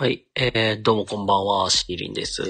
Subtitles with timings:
[0.00, 2.44] はい、えー、どうもこんばんは、シーリンです。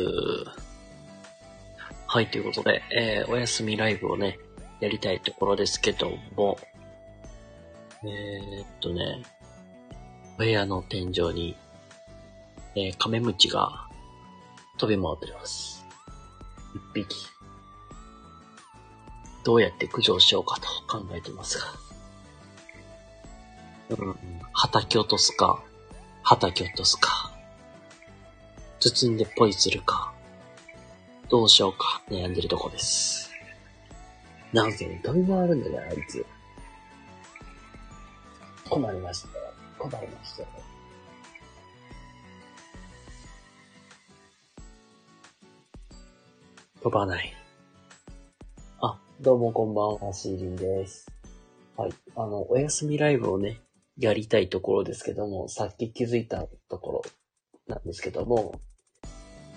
[2.06, 4.38] はい、ということで、えー、お休みライブをね、
[4.80, 6.58] やりたいところですけども、
[8.04, 9.22] えー、っとね、
[10.34, 11.56] お部屋の天井に、
[12.76, 13.88] えー、カメムチが
[14.76, 15.86] 飛び回ってます。
[16.74, 17.16] 一匹。
[19.42, 21.66] どうやって駆除しようかと考えてますが。
[23.96, 24.16] うん、
[24.54, 25.62] 叩き落とすか、
[26.22, 27.27] 叩き落とすか。
[28.80, 30.12] 包んでポイするか。
[31.28, 33.30] どうしようか悩んでるとこです。
[34.52, 36.24] なんせ飛び回るんだよ、あいつ。
[38.68, 39.28] 困りました。
[39.78, 40.44] 困りました。
[46.82, 47.34] 飛ばない。
[48.80, 51.10] あ、どうもこんばんは、シーリンです。
[51.76, 51.92] はい。
[52.14, 53.60] あの、お休みライブをね、
[53.98, 57.02] やりたいところですけども、さっき気づいたところ
[57.66, 58.60] なんですけども、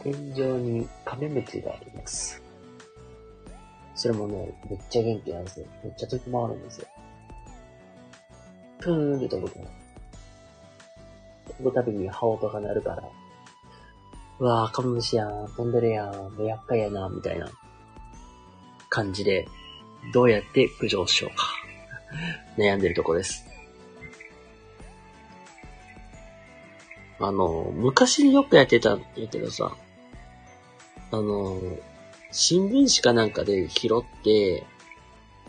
[0.03, 2.41] 天井にカメムチがあります。
[3.95, 5.67] それもね、めっちゃ元気なんですよ。
[5.83, 6.87] めっちゃ飛び回るんですよ。
[8.79, 9.65] プーンって飛ぶから。
[11.57, 13.03] 飛ぶたびに羽音が鳴るから、
[14.39, 17.47] うわぁ、カメムシやん、飛んでるやん、もう厄介やな、みたいな
[18.89, 19.47] 感じで、
[20.13, 21.45] どうやって駆除しようか。
[22.57, 23.45] 悩んでるとこです。
[27.19, 29.75] あの、昔によくやってたんやけどさ、
[31.11, 31.61] あの、
[32.31, 34.65] 新聞紙かなんかで拾って、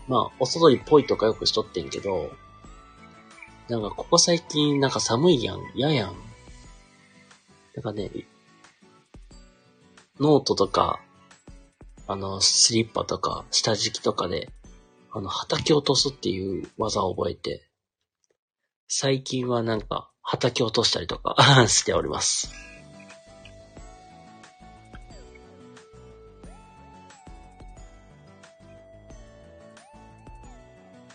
[0.09, 2.33] まあ、お外にポイとかよくしとってんけど、
[3.69, 6.15] なんかここ最近なんか寒いやん、嫌やん。
[7.75, 8.11] なんかね、
[10.21, 11.01] ノートとか、
[12.07, 14.51] あの、スリッパとか、下敷きとかで、
[15.13, 17.69] あの、畑落とすっていう技を覚えて、
[18.89, 21.37] 最近はなんか、畑落としたりとか
[21.69, 22.72] しております。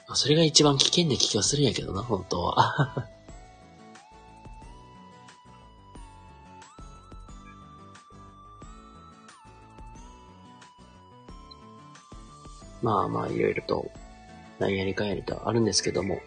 [0.08, 3.10] まあそれが一番危険な気がするんやけどな、本当は。
[12.82, 13.92] まあまあ、いろいろと、
[14.60, 16.22] 何やりかやりとあるんですけども、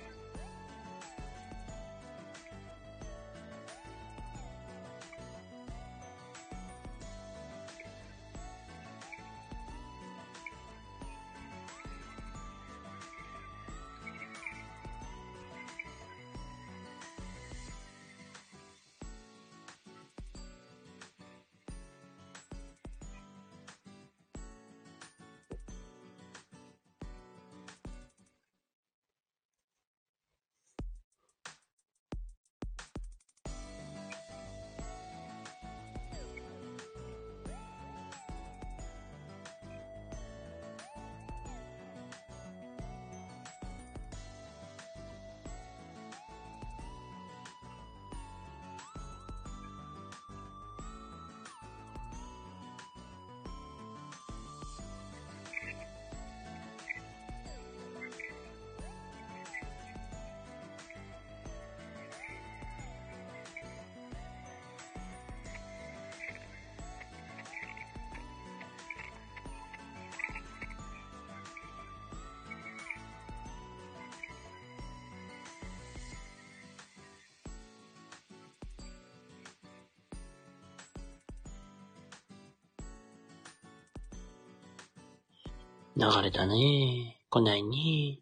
[86.01, 87.21] 流れたね。
[87.29, 88.21] 来ないね。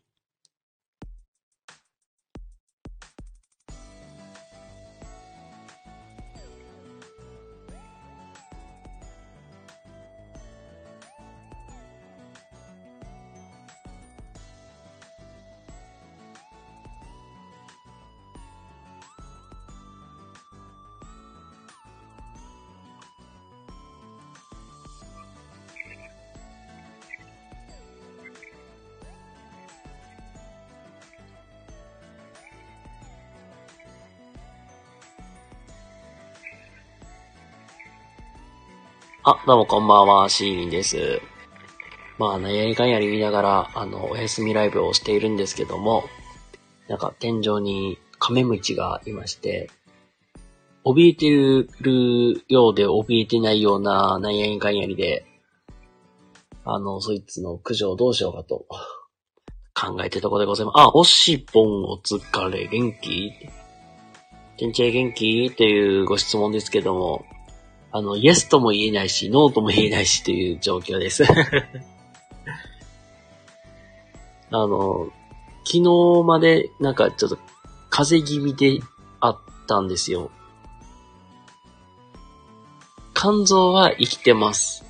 [39.31, 41.21] あ、どうもこんばんは、シーリンです。
[42.17, 46.05] まあ、何やりかんやり見ながら、あの、お休みライブをしているんですけども、
[46.89, 49.69] なんか天井にカメムチがいまして、
[50.83, 55.27] 怯えてるようで怯えてないような何やりかんやりで、
[56.65, 58.65] あの、そいつの駆除をどうしようかと
[59.75, 60.75] 考えてるところでございます。
[60.79, 63.31] あ、おしぽんお疲れ、元気？
[64.57, 65.51] ケンチェ元気？
[65.51, 67.27] というご質問ですけども、
[67.91, 71.25] あの、イエスとも言えないし、ノーとも言えないしという状況です。
[74.51, 75.09] あの、
[75.65, 77.39] 昨日までなんかちょっと
[77.91, 78.81] 風邪気味で
[79.21, 80.31] あったんですよ。
[83.15, 84.85] 肝臓は生きてます。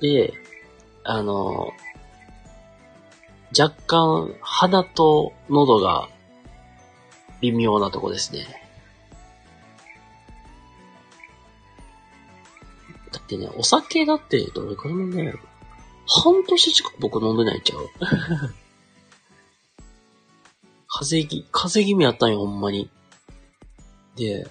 [0.00, 0.34] で、
[1.04, 1.72] あの、
[3.58, 6.08] 若干鼻と喉が
[7.40, 8.46] 微妙なとこですね。
[13.36, 15.38] ってね、お酒だってどれくらい飲んでんやろ？
[16.06, 17.88] 半年近く僕飲んでないちゃう？
[20.88, 22.90] 風邪気、風邪気味やったんよ、ほんまに。
[24.16, 24.46] で、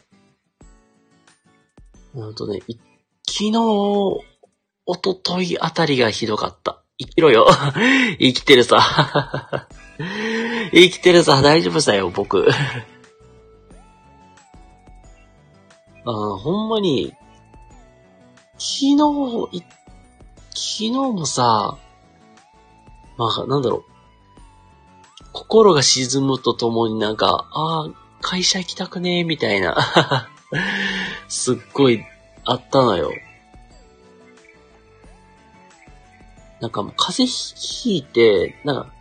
[2.13, 2.60] ほんとね、
[3.28, 3.57] 昨日、
[4.86, 6.81] おとといあたりがひどかった。
[6.98, 7.48] 生きろよ。
[8.19, 9.68] 生きてるさ。
[10.74, 12.48] 生きてるさ、大丈夫さよ、僕。
[16.04, 17.13] あほんまに、
[18.63, 21.80] 昨日、い、昨日もさ、
[23.18, 23.84] まあ、なんだろう。
[25.34, 27.90] 心が沈むとともになんか、ああ、
[28.22, 30.30] 会社行きたくねえ、みたいな。
[31.28, 32.06] すっごい、
[32.46, 33.12] あったのよ。
[36.60, 38.94] なんかもう風邪ひいて、なんか、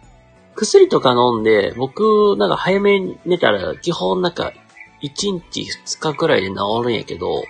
[0.55, 4.55] 薬とか飲んで、僕、なんか早めに寝たら、基本なんか、
[5.03, 7.45] 1日2日くらいで治るんやけど、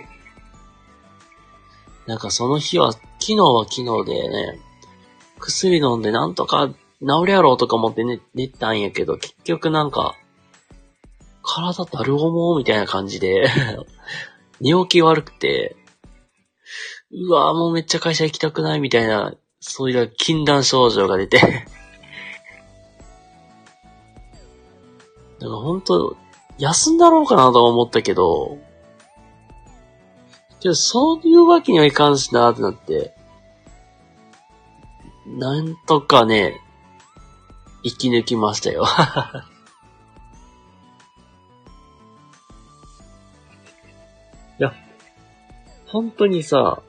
[2.11, 4.59] なんかその日は、昨日は昨日でね、
[5.39, 6.75] 薬飲んでなんとか治
[7.27, 10.17] るやろうとか思って寝、寝たんやけど、結局なんか、
[11.41, 13.47] 体だる思うみたいな感じで
[14.59, 15.77] 寝起き悪くて、
[17.11, 21.39] うわもうめっちゃ会社行きたくないみたいな、そういう禁断症状が出て。
[21.39, 21.65] だか
[25.39, 26.17] ら本当
[26.57, 28.57] 休んだろうかなと思ったけど、
[30.61, 33.13] けどそういうわけにはいかんしなってなって、
[35.25, 36.61] なんとかね、
[37.83, 38.85] 生き抜きましたよ。
[44.59, 44.71] いや、
[45.87, 46.83] 本当にさ、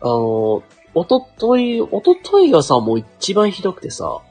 [0.00, 0.62] あの、
[0.94, 4.22] おととい、おとといがさ、もう一番ひどくてさ、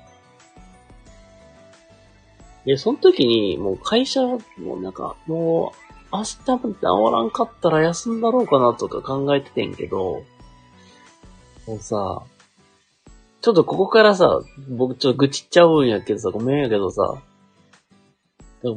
[2.65, 4.39] で、その時に、もう会社、も
[4.75, 6.79] うなんか、もう、明日も治
[7.13, 10.23] らんかったら休んだろうかなとか考えててんけど、
[11.67, 12.23] もうさ、
[13.41, 17.21] ちょっとここからさ、僕ちょっと愚痴っちゃうんやけどさ、ごめんやけどさ、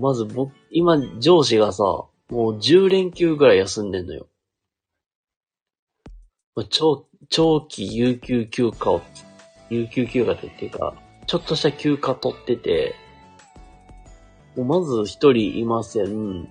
[0.00, 4.26] まず僕、今上司がさ、もう10連休ぐらい休んでんのよ。
[6.71, 9.03] 長、長期有給休暇を、
[9.71, 10.95] 有給休暇っていうか、
[11.26, 12.95] ちょっとした休暇取ってて、
[14.57, 16.49] もうまず一人いません。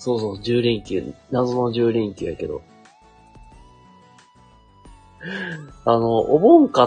[0.00, 2.62] そうそう、10連休、謎の10連休やけど。
[5.84, 6.84] あの、お盆か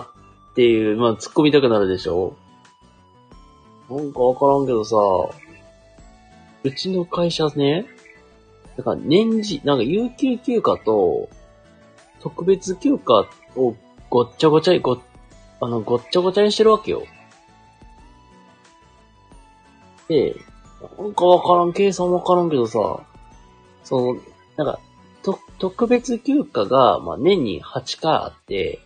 [0.52, 2.36] っていう、まあ、突っ込みたくなるでしょ
[3.88, 4.98] なんかわからんけどさ、
[6.64, 7.86] うちの会社ね、
[8.78, 11.30] なんか年次、なんか有給休暇と、
[12.20, 13.76] 特別休暇を
[14.10, 15.00] ごっちゃごちゃご、
[15.62, 17.04] あの、ごっちゃごちゃにしてるわけよ。
[20.08, 20.36] で、
[20.98, 23.06] なんかわからん、計算わからんけどさ、
[23.84, 24.22] その、
[24.58, 24.80] なんか、
[25.24, 28.80] と、特別休暇が、まあ、年に8回あって、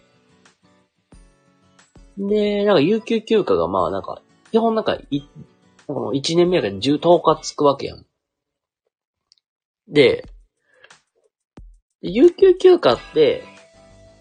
[2.17, 5.27] で、なんか、有給休暇が、まあ、なんか、基本なんか、い、なん
[5.87, 8.05] かもう1年目が10、10日つくわけやん。
[9.87, 10.25] で、
[12.01, 13.43] 有給休暇って、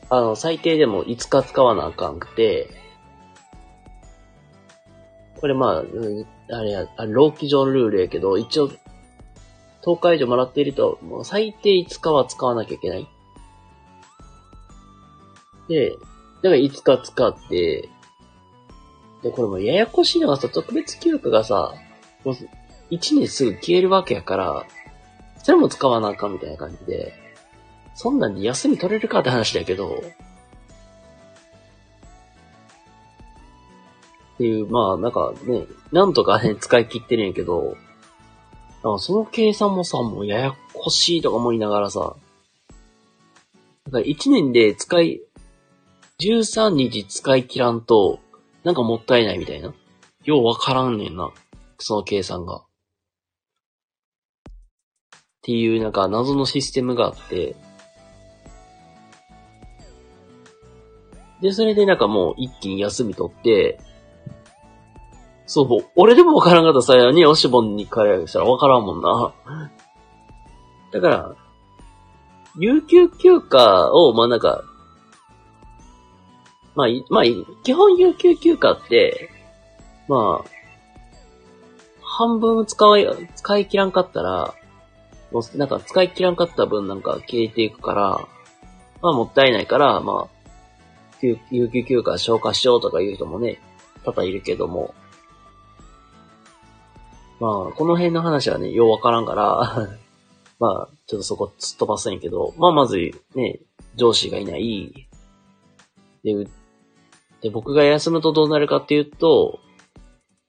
[0.09, 2.69] あの、最低でも5日使わなあかんくて、
[5.41, 5.83] これまあ、
[6.51, 8.71] あれや、あ労基上のルールやけど、一応、
[9.83, 13.09] 10日以上もらっていると、もう最低5日は使わなきゃいけない。
[15.69, 16.09] で、だか
[16.43, 17.89] ら5日使って、
[19.23, 21.75] で、これもややこしいのがさ、特別休暇がさ、
[22.25, 22.35] もう
[22.91, 24.67] 1年すぐ消えるわけやから、
[25.43, 27.15] それも使わなあかんみたいな感じで、
[27.95, 30.03] そんなんで休み取れるかって話だけど、
[34.37, 37.79] っていう、まあ、なんかね、なんとかね、使い切ってるんやけど、
[38.99, 42.17] その計算もさ、もうややこしいとか思いながらさ、
[43.91, 45.23] なんか1年で使い、
[46.21, 48.21] 13日使い切らんと、
[48.63, 49.73] なんかもったいないみたいな。
[50.25, 51.31] ようわからんねんな。
[51.79, 52.57] その計算が。
[52.57, 52.63] っ
[55.43, 57.57] ていうなんか謎のシステムがあって、
[61.41, 63.79] で、それでなんかもう一気に休み取って、
[65.47, 69.33] そう、俺でもわからんかったさ、におしぼんに変えしたらわからんもんな。
[70.93, 71.35] だから、
[72.59, 74.65] 有給休暇を、まあなんか、
[76.75, 77.25] まあ、まあ、
[77.63, 79.31] 基本有給休暇って、
[80.09, 80.57] まあ、
[82.03, 84.55] 半分使い、使い切らんかったら、
[85.33, 88.29] もうなんか使い切らんかった分なんか消えていくから、
[89.03, 90.37] まあもったいないから、まあ、
[91.21, 93.61] 有給休暇消化しようとか言う人もね、
[94.05, 94.95] 多々いるけども、
[97.39, 99.89] まあ、この辺の話はね、ようわからんから
[100.59, 102.97] まあ、ちょっとそこ突っ飛ばすんけど、まあまず
[103.35, 103.61] ね、
[103.95, 105.09] 上司がいない。
[106.25, 106.49] で、
[107.43, 109.61] で、僕が休むとどうなるかっていうと、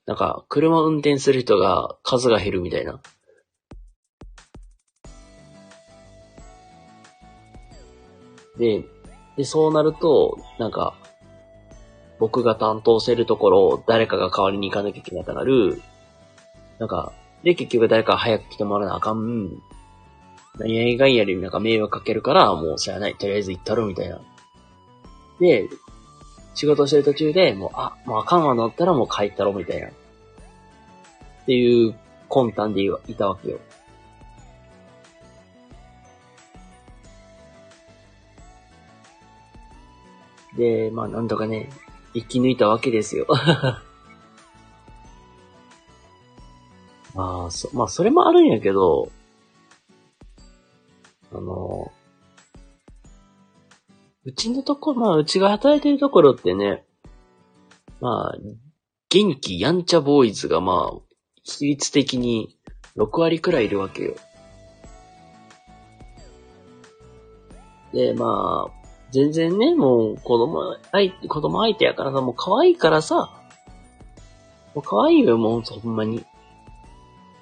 [0.05, 3.01] なんか、車運転する人が数が減るみたいな。
[8.57, 8.85] で、
[9.35, 10.95] で、そうなると、なんか、
[12.19, 15.81] 僕が担当してるところを誰かが代わりに行かなきゃいけなくなる。
[16.79, 17.11] なんか、
[17.43, 19.61] で、結局誰か早く来てもらわなあかん。
[20.59, 23.15] 何々がやりなんか迷惑かけるから、もう知らない。
[23.15, 24.19] とりあえず行ったろ、みたいな。
[25.39, 25.69] で、
[26.55, 29.89] 仕事してる途中で、もう、あ、もうあかんわなったらもう帰ったろ、みたいな。
[29.89, 29.91] っ
[31.45, 31.95] ていう
[32.29, 33.59] 魂胆でいたわけよ。
[40.57, 41.69] で、まあなんとかね、
[42.13, 43.27] 生き抜いたわけですよ。
[47.17, 49.11] まあ、そ、まあそれもあるんやけど、
[51.33, 51.91] あの、
[54.23, 56.85] うちのとこ、まあ、うちが働いてるところってね、
[57.99, 58.37] まあ、
[59.09, 60.99] 元気やんちゃボーイズがまあ、
[61.43, 62.55] 比率的に
[62.97, 64.15] 6割くらいいるわけよ。
[67.93, 68.71] で、まあ、
[69.11, 73.41] 全然ね、もう子供相手、子供相手やからさ、もう可愛いからさ、
[74.75, 76.23] もう可愛いよ、もうほんまに。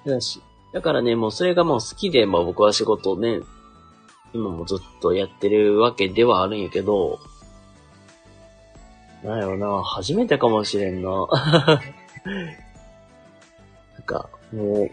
[0.09, 3.39] だし、だからね、もうそれがもう好きで、まあ僕は仕事をね、
[4.33, 7.19] 今もずっとやってるわけではあるんやけど、
[9.23, 11.09] なんやろな、初めてかもしれんな。
[11.09, 11.25] な
[13.99, 14.91] んか、もう、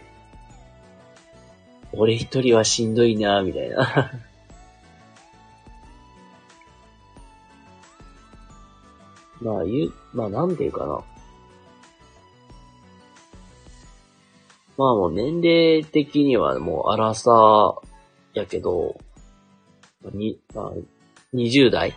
[1.91, 3.77] 俺一人はしんどいな、みたいな。
[9.41, 11.03] まあ、言う、まあ、なんていうかな。
[14.77, 17.75] まあもう年齢的にはもう荒さ
[18.33, 18.97] やけど、
[20.11, 20.71] に、まあ、
[21.33, 21.95] 20代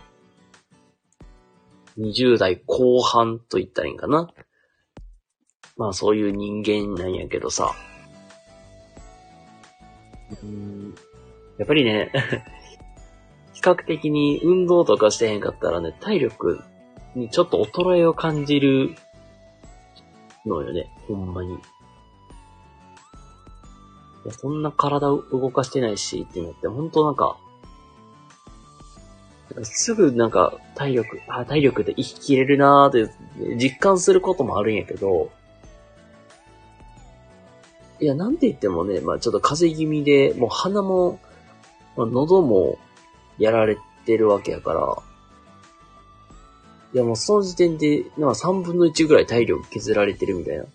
[1.97, 4.29] ?20 代後半と言ったらいいんかな？
[5.75, 7.75] まあそういう人間なんやけどさ。
[10.43, 10.95] うん
[11.57, 12.11] やっぱりね、
[13.53, 16.61] 比較的に運動とかしてへんかったらね、体力
[17.15, 18.95] にちょっと衰えを感じる
[20.45, 21.57] のよね、ほんまに。
[24.27, 27.37] いやそんな体を動かしてないしっていうのって、ほんとなんか、
[29.63, 33.13] すぐなんか体力、あ、体力で生ききれるなーって
[33.55, 35.31] 実感することもあるんやけど、
[38.01, 41.21] いや、なんて言ってもね、まあちょっと風邪気味で、もう鼻も、
[41.95, 42.77] まあ、喉も
[43.39, 44.97] やられてるわけやから、
[46.93, 50.65] いやもうその時点で、なんか3分の1ぐらい体力削られてるみたいな。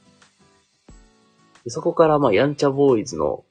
[1.65, 3.45] でそこからまあやんちゃボーイズの、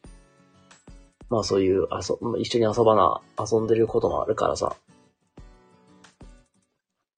[1.29, 4.75] まあそういう遊、一緒に遊ばな、遊んでることもあるからさ。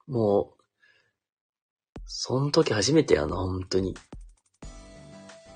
[0.08, 0.64] もう、
[2.06, 3.96] その時初めてやな、本当に。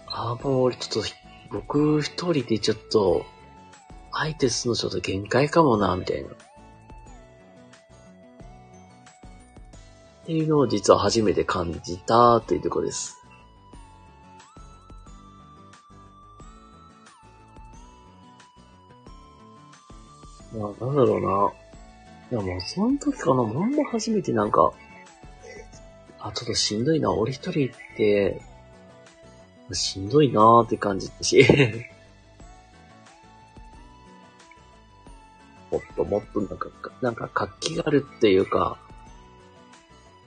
[0.08, 1.10] ああ、もうちょっと、
[1.52, 3.26] 僕一人でちょっと、
[4.12, 6.30] 相手するのちょっと限界かもな、みたいな。
[6.30, 6.34] っ
[10.26, 13.17] ていうのを実は初めて感じたというとこです。
[20.58, 21.54] なんだろうな。
[22.30, 24.74] いやもうその時かな、ほんま初めてなんか、
[26.20, 28.42] あ、ちょっとしんどいな、俺一人って、
[29.72, 31.46] しんどいなーって感じたし。
[35.72, 36.70] もっともっとなんか、
[37.02, 38.78] なんか活気があるっていうか、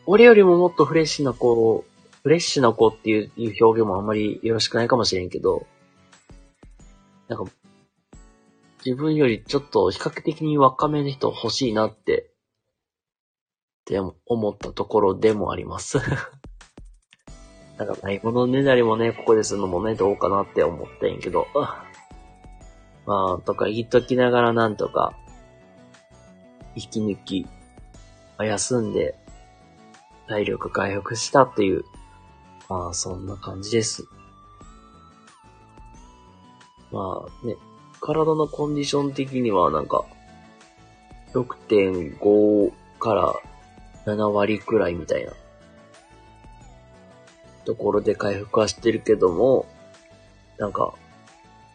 [0.06, 1.84] 俺よりももっとフレッシュな子を、
[2.22, 5.66] フレッシュな子っていういう表現もあんまりよろしくないかもしれんけど、
[7.28, 7.50] なんか
[8.84, 12.30] 自分よりちょっと比較的に若めの人欲しいなって、
[13.82, 15.98] って思ったところでもあります。
[17.78, 21.46] なんかないものねだりもね、ここでするのもね、どうかなって思ってんけど。
[23.06, 25.14] まあ、とか言っときながらなんとか、
[26.74, 27.46] 引き抜き、
[28.38, 29.16] 休んで、
[30.28, 31.84] 体力回復したっていう
[32.70, 34.04] まあ、そんな感じです。
[36.92, 37.56] まあね、
[38.00, 40.04] 体のコンディション的にはなんか、
[41.32, 43.34] 6.5から
[44.06, 45.32] 7割くらいみたいな
[47.64, 49.66] ところで回復はしてるけども、
[50.58, 50.94] なんか、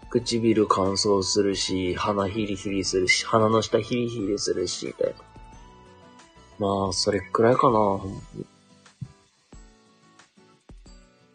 [0.10, 5.15] 唇乾燥するし、鼻ヒリヒリするし、鼻の下ヒリヒリするし、みたいな。
[6.58, 7.97] まあ、それくらいかな。
[7.97, 8.00] っ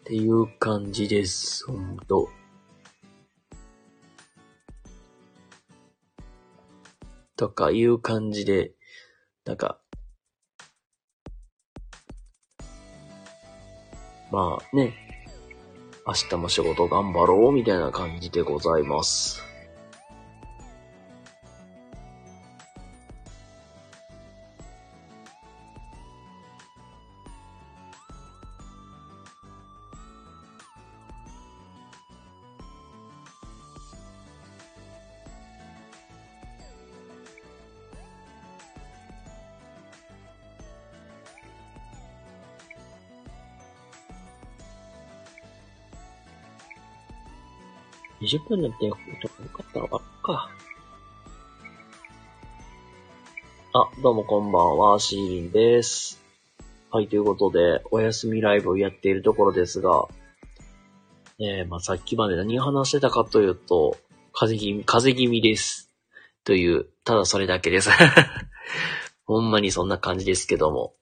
[0.03, 2.29] ていう感じです、ほんと。
[7.41, 8.73] とかいう感じで、
[9.45, 9.79] なんか、
[14.31, 14.93] まあね、
[16.05, 19.50] 明日も仕事頑張ろうみたいな感じでございます。
[48.21, 48.99] 20分なんてよか
[49.63, 50.51] ったのかか。
[53.73, 56.21] あ、どうもこんばんは、シーリンです。
[56.91, 60.05] はい、ということで、お休みライブをやっているところですが、
[61.39, 63.97] えー、まあ、さっきまで何話してたかというと、
[64.33, 65.89] 風邪気味、風邪気味です。
[66.43, 67.89] という、ただそれだけです。
[69.25, 70.93] ほんまにそんな感じですけども。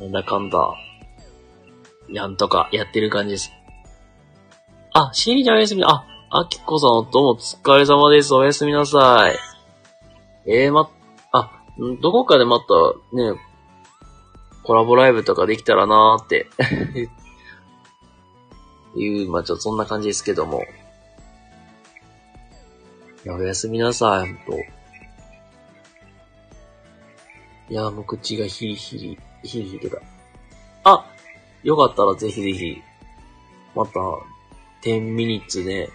[0.00, 0.74] なんだかんだ、
[2.08, 3.52] なんとかやってる感じです。
[4.92, 8.34] あ、シーリンちゃんおやすみ、あ、あきこさんどうもお疲れ様です。
[8.34, 9.38] おやすみなさい。
[10.46, 10.90] えー、ま、
[11.30, 11.62] あ、
[12.02, 12.64] どこかでまた
[13.16, 13.38] ね、
[14.64, 16.48] コラボライブとかできたらなーって。
[18.98, 20.64] いう、まあちょっとそんな感じですけども。
[23.24, 24.58] いや、おやすみなさい、ほんと。
[27.68, 29.98] いや、もう口がヒリヒリ、ヒリヒリだ。
[30.82, 31.06] あ
[31.62, 32.82] よかったらぜひぜひ、
[33.76, 33.92] また、
[34.82, 35.90] 10ミニッツで、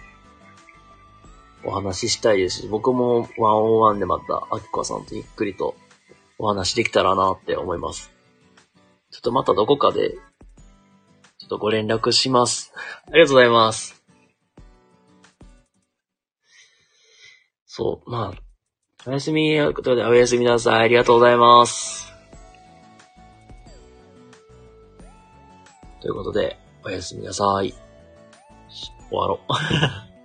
[1.64, 5.74] お話ししたいですし、僕もワンオンワンでまた、アキコさんとゆっくりと
[6.38, 8.12] お話できたらなって思います。
[9.10, 12.72] ちょっとまたどこかで、ちょっとご連絡します。
[13.06, 14.02] ありがとうございます。
[17.66, 20.80] そう、まあ、おやすみ、ということでおやすみなさい。
[20.82, 22.12] ありがとうございます。
[26.00, 27.85] ということで、おやすみなさい。
[29.10, 30.15] 終わろう。